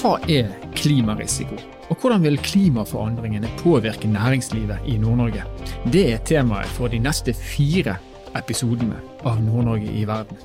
[0.00, 1.58] hva er klimarisiko?
[1.90, 5.42] Og hvordan vil klimaforandringene påvirke næringslivet i Nord-Norge?
[5.92, 7.96] Det er temaet for de neste fire
[8.38, 10.38] episodene av Nord-Norge i verden.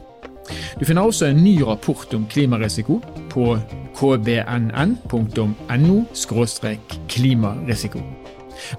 [0.80, 3.00] Du finner også en ny rapport om klimarisiko
[3.32, 3.58] på
[3.96, 5.98] kbnn.no
[7.08, 8.00] klimarisiko.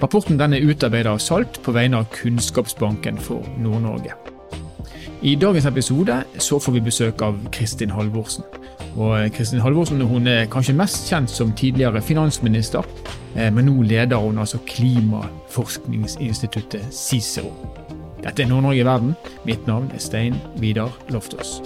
[0.02, 4.35] Rapporten er utarbeidet av SALT på vegne av Kunnskapsbanken for Nord-Norge.
[5.22, 8.44] I dagens episode så får vi besøk av Kristin Halvorsen.
[8.96, 12.82] Og Kristin Halvorsen hun er kanskje mest kjent som tidligere finansminister,
[13.36, 17.52] eh, men nå leder hun altså Klimaforskningsinstituttet CICERO.
[18.22, 19.14] Dette er Nord-Norge i verden.
[19.44, 21.60] Mitt navn er Stein Vidar Loftaas.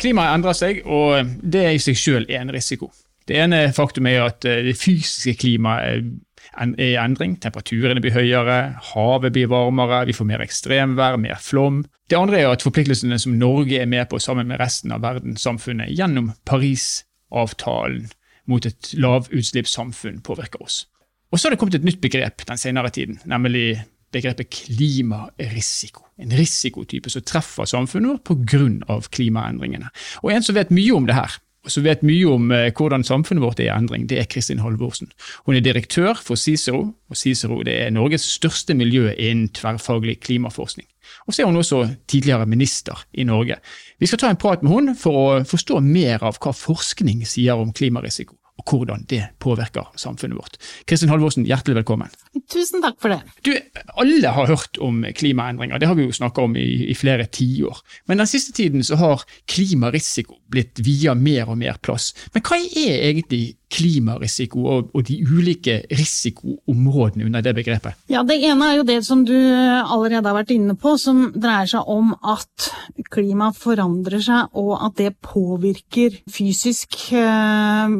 [0.00, 1.96] Klimaet endrer seg, og det i seg
[2.30, 2.88] er en risiko.
[3.30, 7.36] Det ene faktum er at eh, det fysiske klimaet er i endring.
[7.38, 8.56] Temperaturene blir høyere,
[8.90, 11.84] havet blir varmere, vi får mer ekstremvær, mer flom.
[12.10, 15.92] Det andre er at forpliktelsene som Norge er med på sammen med resten av verdenssamfunnet
[15.94, 18.08] gjennom Parisavtalen
[18.50, 20.82] mot et lavutslippssamfunn påvirker oss.
[21.30, 26.08] Og så har det kommet et nytt begrep den senere tiden, nemlig begrepet klimarisiko.
[26.18, 28.98] En risikotype som treffer samfunnet vårt pga.
[29.14, 29.92] klimaendringene.
[30.24, 31.38] Og En som vet mye om det her,
[31.68, 35.10] som vet mye om eh, hvordan samfunnet vårt er i endring, det er Kristin Halvorsen.
[35.44, 40.88] Hun er direktør for Cicero, og Cicero er Norges største miljø innen tverrfaglig klimaforskning.
[41.26, 43.58] Og så er hun også tidligere minister i Norge.
[43.98, 47.60] Vi skal ta en prat med hun for å forstå mer av hva forskning sier
[47.60, 50.58] om klimarisiko og hvordan det påvirker samfunnet vårt.
[50.88, 52.12] Kristin Halvorsen, hjertelig velkommen.
[52.52, 53.20] Tusen takk for det.
[53.46, 53.52] Du,
[54.00, 57.80] Alle har hørt om klimaendringer, det har vi jo snakka om i, i flere tiår.
[58.10, 62.12] Men den siste tiden så har klimarisiko blitt via mer og mer plass.
[62.34, 67.98] Men hva er egentlig klimarisiko og, og, de ulike risikoområdene under det begrepet?
[68.10, 71.70] Ja, Det ene er jo det som du allerede har vært inne på, som dreier
[71.70, 72.70] seg om at
[73.10, 77.94] klimaet forandrer seg, og at det påvirker fysisk eh,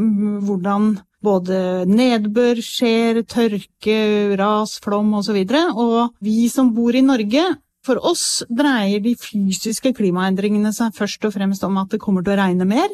[0.47, 3.99] hvordan både nedbør skjer, tørke,
[4.41, 5.37] ras, flom osv.
[5.37, 7.45] Og, så og vi som bor i Norge,
[7.85, 12.35] for oss dreier de fysiske klimaendringene seg først og fremst om at det kommer til
[12.35, 12.91] å regne mer.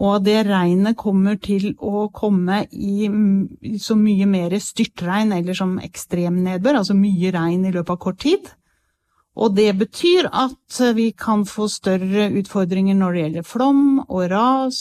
[0.00, 3.08] Og det regnet kommer til å komme i
[3.80, 8.48] så mye mer styrtregn, eller som ekstremnedbør, altså mye regn i løpet av kort tid.
[9.36, 14.80] Og det betyr at vi kan få større utfordringer når det gjelder flom og ras,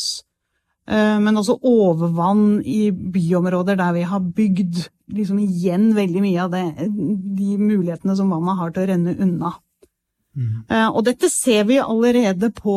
[0.87, 6.55] eh, men også overvann i byområder der vi har bygd liksom igjen veldig mye av
[6.55, 9.53] det, de mulighetene som vannet har til å renne unna.
[10.37, 10.63] Mm.
[10.69, 12.75] Eh, og dette ser vi allerede på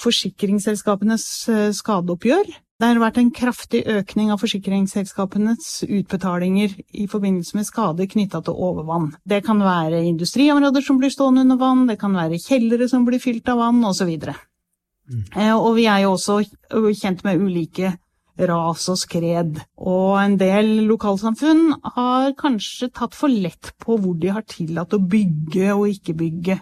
[0.00, 2.52] forsikringsselskapenes eh, skadeoppgjør.
[2.80, 8.56] Det har vært en kraftig økning av forsikringsselskapenes utbetalinger i forbindelse med skader knytta til
[8.66, 9.12] overvann.
[9.22, 13.22] Det kan være industriområder som blir stående under vann, det kan være kjellere som blir
[13.22, 14.10] fylt av vann, osv.
[14.10, 15.22] Mm.
[15.36, 16.40] Eh, og vi er jo også
[16.72, 17.94] kjent med ulike
[18.34, 19.60] ras og skred.
[19.78, 25.04] Og en del lokalsamfunn har kanskje tatt for lett på hvor de har tillatt å
[25.04, 26.58] bygge og ikke bygge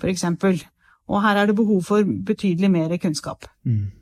[0.00, 0.24] f.eks.
[1.04, 3.46] Og her er det behov for betydelig mer kunnskap.
[3.64, 3.92] Mm.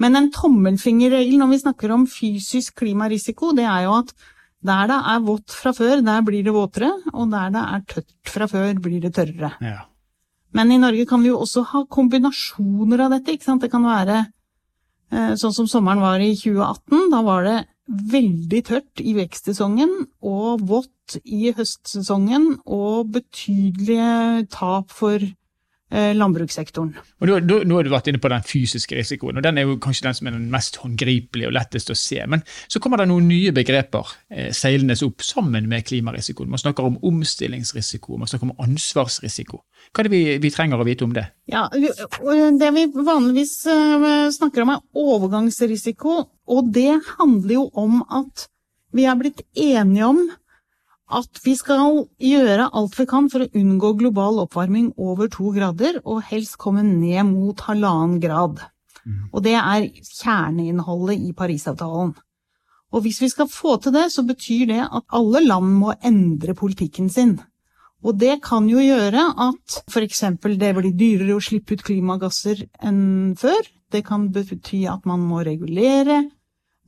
[0.00, 4.12] Men en tommelfingerregel når vi snakker om fysisk klimarisiko, det er jo at
[4.66, 8.32] der det er vått fra før, der blir det våtere, og der det er tørt
[8.32, 9.52] fra før, blir det tørrere.
[9.62, 9.84] Ja.
[10.56, 13.34] Men i Norge kan vi jo også ha kombinasjoner av dette.
[13.34, 13.62] ikke sant?
[13.62, 14.22] Det kan være
[15.12, 17.10] eh, sånn som sommeren var i 2018.
[17.12, 19.92] Da var det veldig tørt i vekstsesongen
[20.26, 26.90] og vått i høstsesongen og betydelige tap for eh, landbrukssektoren.
[27.22, 29.68] Og nå, nå, Nå har du vært inne på den fysiske risikoen, og den er
[29.68, 32.18] jo kanskje den som er den mest håndgripelige og lettest å se.
[32.26, 36.50] Men så kommer det noen nye begreper eh, seilende opp sammen med klimarisikoen.
[36.50, 39.62] Man snakker om omstillingsrisiko, man snakker om ansvarsrisiko.
[39.92, 41.28] Hva er det vi, vi trenger å vite om det?
[41.46, 48.48] Ja, Det vi vanligvis uh, snakker om er overgangsrisiko, og det handler jo om at
[48.96, 50.20] vi er blitt enige om
[51.06, 56.00] at vi skal gjøre alt vi kan for å unngå global oppvarming over to grader,
[56.02, 58.64] og helst komme ned mot halvannen grad.
[59.06, 59.28] Mm.
[59.30, 62.16] Og det er kjerneinnholdet i Parisavtalen.
[62.94, 66.54] Og hvis vi skal få til det, så betyr det at alle land må endre
[66.58, 67.36] politikken sin.
[68.06, 70.22] Og det kan jo gjøre at f.eks.
[70.42, 73.62] det blir dyrere å slippe ut klimagasser enn før.
[73.90, 76.24] Det kan bety at man må regulere.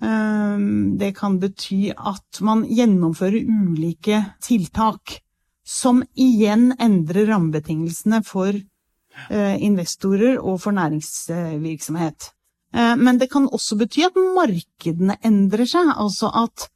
[0.03, 5.19] Ehm, det kan bety at man gjennomfører ulike tiltak
[5.67, 12.31] som igjen endrer rammebetingelsene for eh, investorer og for næringsvirksomhet.
[12.75, 16.71] Eh, men det kan også bety at markedene endrer seg, altså at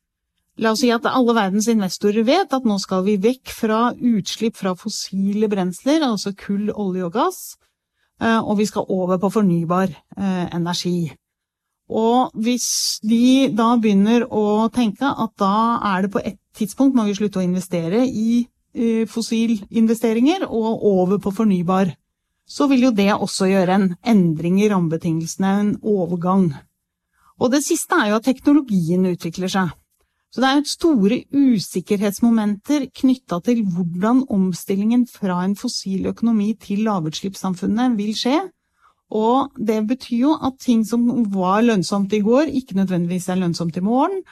[0.60, 4.58] La oss si at alle verdens investorer vet at nå skal vi vekk fra utslipp
[4.60, 7.38] fra fossile brensler, altså kull, olje og gass,
[8.20, 9.96] eh, og vi skal over på fornybar
[10.52, 11.08] energi.
[11.92, 17.04] Og hvis de da begynner å tenke at da er det på et tidspunkt må
[17.08, 21.92] vi slutte å investere i eh, fossilinvesteringer og over på fornybar,
[22.48, 26.50] så vil jo det også gjøre en endring i rammebetingelsene, en overgang.
[27.40, 29.72] Og det siste er jo at teknologien utvikler seg.
[30.32, 36.86] Så det er jo store usikkerhetsmomenter knytta til hvordan omstillingen fra en fossil økonomi til
[36.86, 38.38] lavutslippssamfunnet vil skje.
[39.12, 41.04] Og det betyr jo at ting som
[41.34, 44.22] var lønnsomt i går, ikke nødvendigvis er lønnsomt i morgen.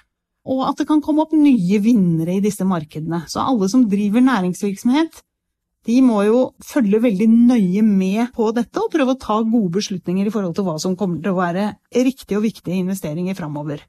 [0.49, 3.27] Og at det kan komme opp nye vinnere i disse markedene.
[3.29, 5.21] Så alle som driver næringsvirksomhet,
[5.89, 10.29] de må jo følge veldig nøye med på dette og prøve å ta gode beslutninger
[10.29, 13.85] i forhold til hva som kommer til å være riktige og viktige investeringer framover.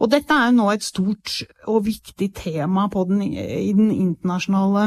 [0.00, 4.86] Og dette er jo nå et stort og viktig tema den, i den internasjonale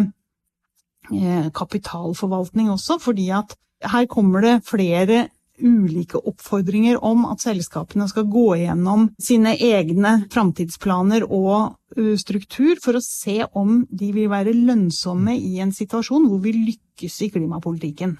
[1.13, 5.27] eh, kapitalforvaltning også, fordi at her kommer det flere
[5.57, 11.77] ulike oppfordringer om at selskapene skal gå gjennom sine egne framtidsplaner og
[12.21, 17.21] struktur for å se om de vil være lønnsomme i en situasjon hvor vi lykkes
[17.25, 18.17] i klimapolitikken.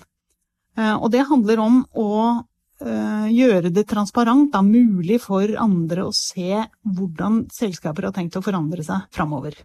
[0.98, 2.12] Og det handler om å
[2.82, 8.86] gjøre det transparent, da mulig for andre å se hvordan selskaper har tenkt å forandre
[8.86, 9.58] seg framover.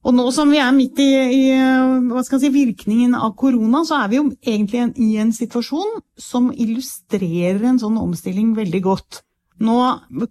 [0.00, 4.16] Og nå som vi er midt i, i si, virkningen av korona, så er vi
[4.16, 9.20] jo egentlig i en situasjon som illustrerer en sånn omstilling veldig godt.
[9.60, 9.76] Nå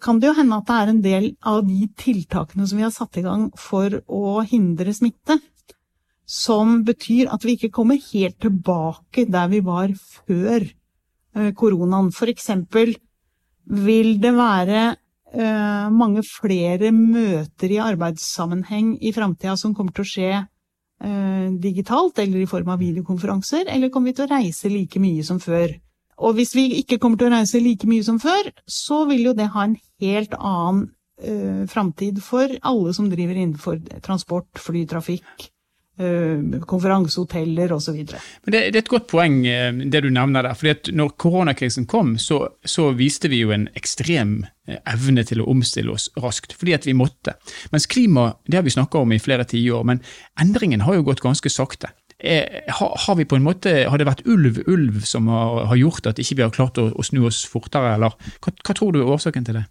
[0.02, 2.96] kan det jo hende at det er en del av de tiltakene som vi har
[2.96, 5.38] satt i gang for å hindre smitte,
[6.26, 10.66] som betyr at vi ikke kommer helt tilbake der vi var før
[11.38, 12.10] Eh, koronaen.
[12.12, 12.96] For eksempel
[13.86, 14.96] vil det være
[15.34, 22.42] mange flere møter i arbeidssammenheng i framtida som kommer til å skje eh, digitalt eller
[22.42, 25.76] i form av videokonferanser, eller kommer vi til å reise like mye som før?
[26.20, 29.36] Og hvis vi ikke kommer til å reise like mye som før, så vil jo
[29.38, 30.90] det ha en helt annen
[31.24, 35.59] uh, framtid for alle som driver innenfor transport, flytrafikk, Eh,
[36.00, 37.98] konferansehoteller osv.
[38.44, 40.56] Men det, det, er et godt poeng eh, det du nevner der.
[40.56, 45.44] fordi at når koronakrisen kom, så, så, viste vi jo en ekstrem eh, evne til
[45.44, 47.36] å omstille oss raskt, fordi at vi måtte.
[47.74, 50.00] Mens klima det har vi snakka om i flere tiår, men
[50.40, 51.92] endringen har jo gått ganske sakte.
[52.20, 56.08] har, har, vi på en måte, har det vært ulv ulv som har, har gjort
[56.08, 59.00] at ikke vi har klart å, å, snu oss fortere, eller hva, hva, tror du
[59.00, 59.66] er årsaken til det?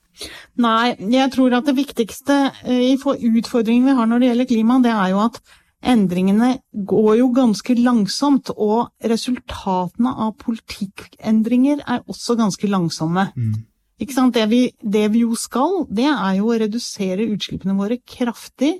[0.56, 2.38] Nei, jeg tror at det viktigste
[2.68, 5.40] i utfordringen vi har når det gjelder klima, det er jo at
[5.78, 13.28] Endringene går jo ganske langsomt, og resultatene av politikkendringer er også ganske langsomme.
[13.36, 13.54] Mm.
[13.98, 18.76] Det vi, det, vi, jo skal, det er jo å redusere utslippene våre kraftig.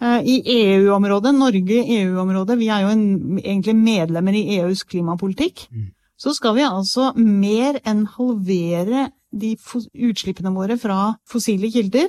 [0.00, 3.06] Eh, I EU-området, Norge EU-området, vi er jo en,
[3.42, 5.90] egentlig medlemmer i EUs klimapolitikk, mm.
[6.16, 9.56] så skal vi altså mer enn halvere de
[10.08, 12.08] utslippene våre fra fossile kilder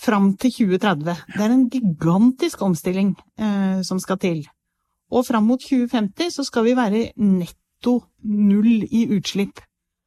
[0.00, 1.16] fram til 2030.
[1.34, 4.42] Det er en gigantisk omstilling eh, som skal til.
[5.10, 9.60] Og fram mot 2050 så skal vi være netto null i utslipp.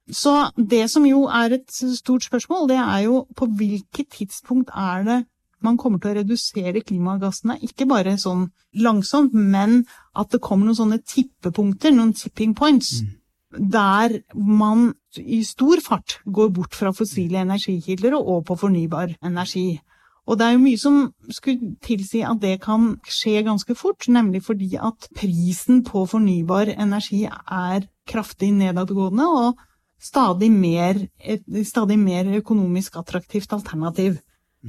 [0.08, 5.04] Så det som jo er et stort spørsmål, det er jo på hvilket tidspunkt er
[5.04, 5.20] det
[5.62, 8.46] man kommer til å redusere klimagassene, ikke bare sånn
[8.78, 9.82] langsomt, men
[10.16, 13.02] at det kommer noen sånne tippepunkter, noen tipping points.
[13.02, 13.16] Mm
[13.52, 19.80] der man i stor fart går bort fra fossile energikilder og over på fornybar energi.
[20.28, 20.98] Og det er jo mye som
[21.32, 27.24] skulle tilsi at det kan skje ganske fort, nemlig fordi at prisen på fornybar energi
[27.24, 29.64] er kraftig nedadgående og
[30.04, 34.20] stadig mer, et stadig mer økonomisk attraktivt alternativ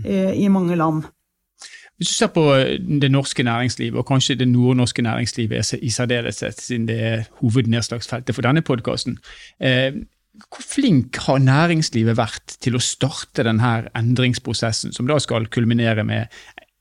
[0.05, 1.03] eh, i mange land.
[1.99, 6.61] Hvis du ser på eh, det norske næringslivet, og kanskje det nordnorske næringslivet i særdeleshet,
[6.61, 9.19] siden det er hovednedslagsfeltet for denne podkasten,
[9.61, 9.93] eh,
[10.39, 16.27] hvor flink har næringslivet vært til å starte denne endringsprosessen, som da skal kulminere med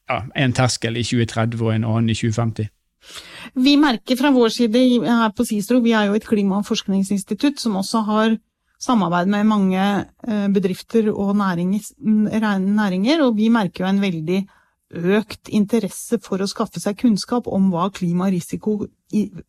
[0.10, 2.70] ja, en terskel i 2030 og en annen i 2050?
[3.58, 7.60] Vi merker fra vår side her på Sistro, vi er jo et klima- og forskningsinstitutt
[7.62, 8.38] som også har
[8.78, 14.42] samarbeid med mange eh, bedrifter og næringer, og vi merker jo en veldig
[14.94, 18.80] økt interesse for å skaffe seg kunnskap om hva klimarisiko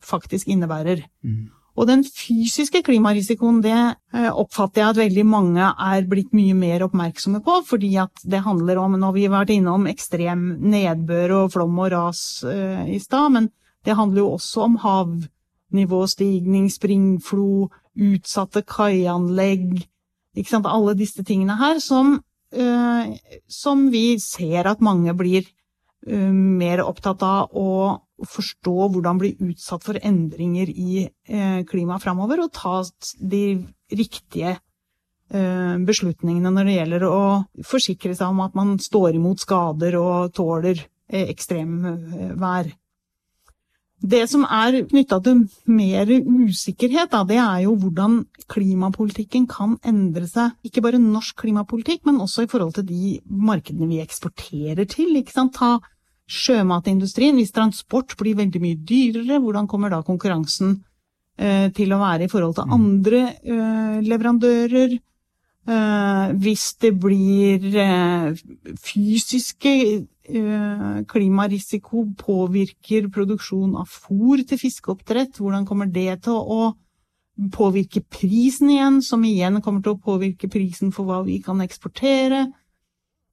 [0.03, 1.05] faktisk innebærer.
[1.23, 1.47] Mm.
[1.79, 6.83] Og den fysiske klimarisikoen, det eh, oppfatter jeg at veldig mange er blitt mye mer
[6.89, 11.79] oppmerksomme på, fordi at det handler om, vi har vært innom ekstrem nedbør og flom
[11.79, 13.47] og ras uh, i stad, men
[13.87, 19.85] det handler jo også om havnivåstigning, springflo, utsatte kaianlegg,
[20.35, 22.23] ikke sant, alle disse tingene her som eh,
[23.49, 25.43] som vi ser at mange blir
[26.07, 27.69] eh, mer opptatt av å
[28.25, 32.81] forstå hvordan bli utsatt for endringer i eh, klimaet framover, og ta
[33.19, 33.43] de
[33.95, 37.21] riktige eh, beslutningene når det gjelder å
[37.67, 42.73] forsikre seg om at man står imot skader og tåler eh, ekstremvær.
[43.99, 50.27] Det som er knytta til mer usikkerhet, da, det er jo hvordan klimapolitikken kan endre
[50.29, 50.55] seg.
[50.63, 55.17] Ikke bare norsk klimapolitikk, men også i forhold til de markedene vi eksporterer til.
[55.19, 55.57] Ikke sant?
[55.59, 55.81] Ta
[56.29, 57.35] sjømatindustrien.
[57.35, 60.77] Hvis transport blir veldig mye dyrere, hvordan kommer da konkurransen
[61.35, 64.95] eh, til å være i forhold til andre eh, leverandører?
[65.69, 68.31] Eh, hvis det blir eh,
[68.79, 69.73] fysiske
[71.09, 75.39] klimarisiko påvirker produksjon av fôr til fiskeoppdrett.
[75.41, 76.71] Hvordan kommer det til å
[77.55, 82.47] påvirke prisen igjen, som igjen kommer til å påvirke prisen for hva vi kan eksportere?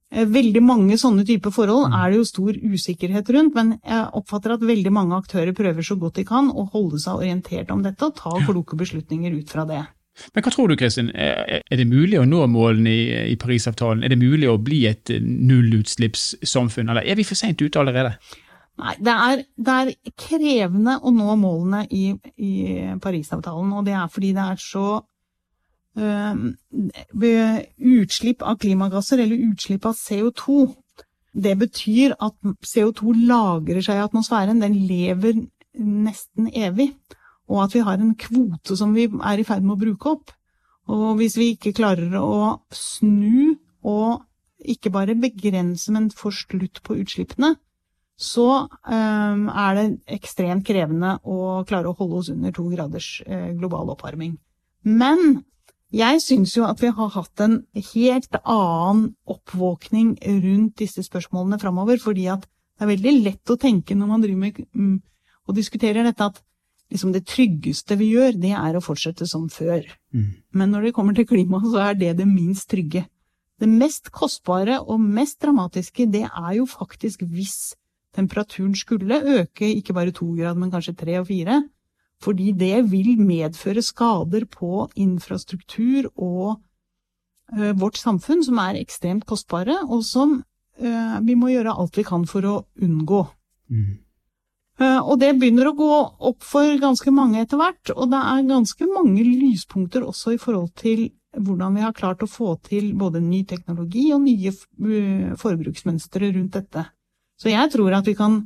[0.07, 1.95] Eh, veldig mange sånne typer forhold mm.
[1.99, 5.97] er det jo stor usikkerhet rundt, men jeg oppfatter at veldig mange aktører prøver så
[5.99, 9.67] godt de kan å holde seg orientert om dette og ta kloke beslutninger ut fra
[9.67, 9.83] det.
[10.33, 11.11] Men hva tror du, Kristin?
[11.13, 12.93] Er det mulig å nå målene
[13.31, 14.03] i, Parisavtalen?
[14.03, 18.15] Er det mulig å bli et nullutslippssamfunn, eller er vi for seint ute allerede?
[18.77, 22.51] Nei, det er, det er, krevende å nå målene i, i,
[23.01, 24.87] Parisavtalen, og det er fordi det er så
[25.97, 26.43] øh,
[27.97, 30.67] Utslipp av klimagasser, eller utslipp av CO2,
[31.37, 34.61] det betyr at CO2 lagrer seg i atmosfæren.
[34.61, 35.37] Den lever
[35.77, 36.91] nesten evig
[37.47, 40.33] og at vi har en kvote som vi er i ferd med å bruke opp.
[40.91, 43.55] Og hvis vi ikke klarer å snu
[43.87, 44.23] og
[44.67, 47.55] ikke bare begrense, men få slutt på utslippene,
[48.17, 49.85] så um, er det
[50.17, 54.33] ekstremt krevende å klare å holde oss under to graders uh, global oppvarming.
[54.81, 55.43] Men
[55.93, 57.59] jeg syns jo at vi har hatt en
[57.93, 63.95] helt annen oppvåkning rundt disse spørsmålene framover, fordi at det er veldig lett å tenke
[63.95, 64.97] når man driver med um,
[65.47, 66.41] og diskuterer dette, at
[66.91, 69.83] liksom det tryggeste vi gjør, det er å fortsette som før.
[70.15, 70.29] Mm.
[70.55, 73.05] Men når det kommer til klima, så er det det minst trygge.
[73.57, 77.73] Det mest kostbare og mest dramatiske, det er jo faktisk hvis
[78.15, 81.63] temperaturen skulle øke ikke bare to grader, men kanskje tre og fire.
[82.21, 86.57] Fordi det vil medføre skader på infrastruktur og
[87.53, 90.39] ø, vårt samfunn som er ekstremt kostbare, og som
[90.81, 90.89] ø,
[91.25, 93.21] vi må gjøre alt vi kan for å unngå.
[93.69, 93.99] Mm.
[94.77, 95.93] Eh, og det begynner å gå
[96.29, 100.73] opp for ganske mange etter hvert, og det er ganske mange lyspunkter også i forhold
[100.77, 101.07] til
[101.37, 106.59] hvordan vi har klart å få til både ny teknologi og nye eh, forbruksmønstre rundt
[106.59, 106.85] dette.
[107.37, 108.43] Så jeg tror at vi kan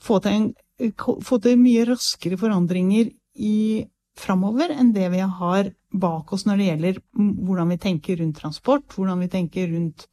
[0.00, 0.92] få til, en,
[1.24, 3.10] få til mye raskere forandringer
[3.40, 3.86] i
[4.20, 8.84] framover enn det vi har bak oss når det gjelder hvordan vi tenker rundt transport,
[8.94, 10.06] hvordan vi tenker rundt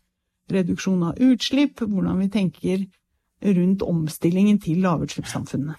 [0.52, 2.86] reduksjon av utslipp, hvordan vi tenker
[3.44, 5.78] rundt omstillingen til lavutslippssamfunnene.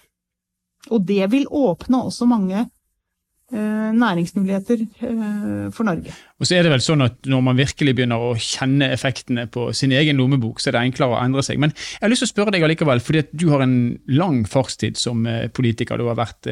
[0.95, 6.13] Og det vil åpne også mange eh, næringsmuligheter eh, for Norge.
[6.39, 9.69] Og så er det vel sånn at Når man virkelig begynner å kjenne effektene på
[9.75, 11.59] sin egen lommebok, så er det enklere å endre seg.
[11.59, 13.75] Men jeg har lyst til å spørre deg allikevel, fordi du har en
[14.07, 15.99] lang fartstid som eh, politiker.
[15.99, 16.47] Du har vært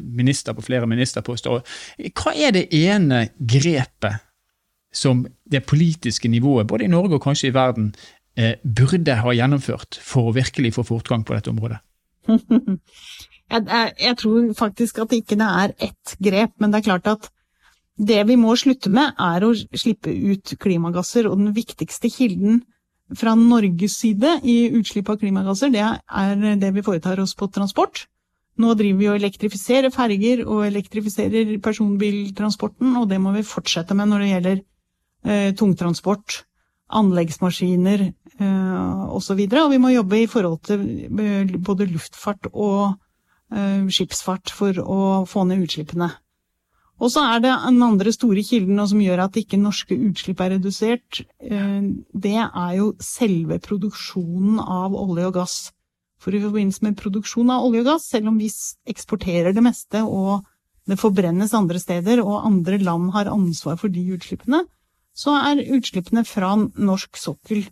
[0.00, 1.60] minister på flere ministerposter.
[2.16, 4.24] Hva er det ene grepet
[4.92, 7.92] som det politiske nivået, både i Norge og kanskje i verden,
[8.62, 11.80] burde ha gjennomført for å virkelig få fortgang på dette området?
[13.50, 17.30] jeg, tror faktisk at ikke det er ett grep, men det er klart at
[18.00, 21.28] det vi må slutte med, er å slippe ut klimagasser.
[21.28, 22.62] Og den viktigste kilden
[23.18, 28.06] fra Norges side i utslipp av klimagasser, det er det vi foretar oss på transport.
[28.60, 34.10] Nå driver vi og elektrifiserer ferger og elektrifiserer personbiltransporten, og det må vi fortsette med
[34.10, 36.42] når det gjelder eh, tungtransport
[36.96, 39.38] anleggsmaskiner eh, osv.
[39.44, 42.96] Og, og vi må jobbe i forhold til eh, både luftfart og
[43.54, 46.10] eh, skipsfart for å få ned utslippene.
[47.00, 50.54] Og så er det den andre store kilden som gjør at ikke norske utslipp er
[50.58, 51.22] redusert.
[51.40, 51.82] Eh,
[52.12, 55.58] det er jo selve produksjonen av olje og gass.
[56.20, 58.50] For i forbindelse med produksjon av olje og gass, selv om vi
[58.92, 60.44] eksporterer det meste og
[60.90, 64.64] det forbrennes andre steder, og andre land har ansvar for de utslippene,
[65.16, 67.66] så er utslippene fra norsk sokkel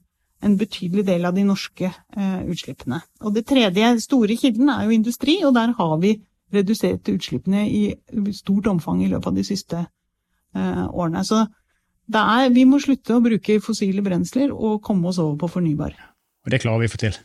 [0.45, 3.01] en betydelig del av de norske eh, utslippene.
[3.27, 6.15] Og det tredje store kilden er jo industri, og der har vi
[6.55, 7.83] redusert utslippene i
[8.37, 11.25] stort omfang i løpet av de siste eh, årene.
[11.27, 15.97] Så er, vi må slutte å bruke fossile brensler og komme oss over på fornybar.
[16.47, 17.19] Og det klarer vi å få til?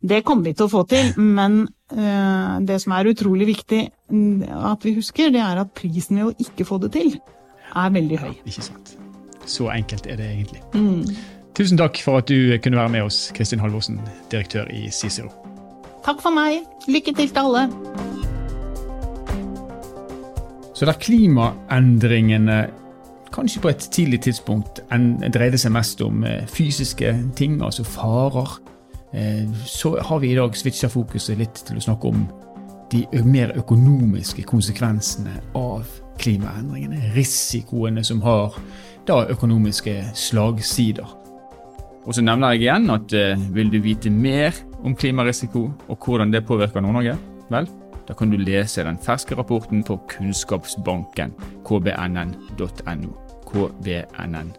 [0.00, 1.62] Det kommer vi til å få til, men
[1.92, 3.82] eh, det som er utrolig viktig
[4.60, 7.14] at vi husker, det er at prisen ved å ikke få det til,
[7.70, 8.32] er veldig høy.
[8.32, 8.96] Ja, Ikke sant.
[9.46, 10.62] Så enkelt er det egentlig.
[10.74, 11.04] Mm.
[11.54, 15.32] Tusen takk for at du kunne være med oss, Kristin Halvorsen, direktør i Cicero.
[16.04, 16.62] Takk for meg.
[16.88, 17.68] Lykke til til alle.
[20.74, 22.70] Så der klimaendringene
[23.32, 24.80] kanskje på et tidlig tidspunkt
[25.34, 28.56] dreide seg mest om eh, fysiske ting, altså farer,
[29.12, 32.24] eh, så har vi i dag switcha fokuset litt til å snakke om
[32.90, 35.86] de mer økonomiske konsekvensene av
[36.18, 37.12] klimaendringene.
[37.14, 38.56] Risikoene som har
[39.10, 41.16] da økonomiske slagsider.
[42.06, 46.32] Og så nevner jeg igjen at eh, vil du vite mer om klimarisiko og hvordan
[46.32, 47.16] det påvirker Nord-Norge,
[47.50, 47.68] vel,
[48.08, 51.34] da kan du lese den ferske rapporten på Kunnskapsbanken,
[51.66, 53.12] kbnn.no.
[53.50, 54.56] kbnn.no.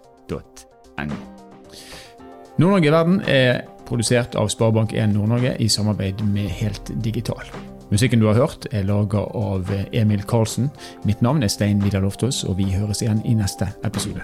[2.57, 7.70] Nord-Norge i verden er produsert av Sparebank1 Nord-Norge i samarbeid med Helt Digital.
[7.91, 10.69] Musikken du har hørt, er laga av Emil Karlsen.
[11.03, 14.23] Mitt navn er Stein Vidar Loftaas, og vi høres igjen i neste episode.